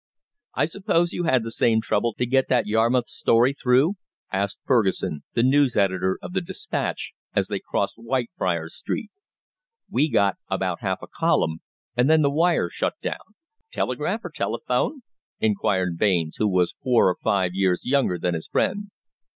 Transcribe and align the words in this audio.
"I 0.55 0.65
suppose 0.65 1.13
you 1.13 1.25
had 1.25 1.43
the 1.43 1.51
same 1.51 1.79
trouble 1.79 2.15
to 2.15 2.25
get 2.25 2.47
that 2.47 2.65
Yarmouth 2.65 3.07
story 3.07 3.53
through?" 3.53 3.97
asked 4.31 4.59
Fergusson, 4.65 5.21
the 5.35 5.43
news 5.43 5.77
editor 5.77 6.17
of 6.23 6.33
the 6.33 6.41
"Dispatch," 6.41 7.13
as 7.35 7.49
they 7.49 7.59
crossed 7.59 7.97
Whitefriars 7.99 8.73
Street. 8.73 9.11
"We 9.91 10.09
got 10.09 10.37
about 10.49 10.81
half 10.81 11.03
a 11.03 11.07
column, 11.07 11.59
and 11.95 12.09
then 12.09 12.23
the 12.23 12.31
wire 12.31 12.67
shut 12.71 12.95
down." 13.03 13.35
"Telegraph 13.71 14.25
or 14.25 14.31
telephone?" 14.31 15.03
inquired 15.39 15.99
Baines, 15.99 16.37
who 16.37 16.47
was 16.47 16.75
four 16.81 17.07
or 17.07 17.17
five 17.21 17.51
years 17.53 17.85
younger 17.85 18.17
than 18.17 18.33
his 18.33 18.47
friend. 18.47 18.89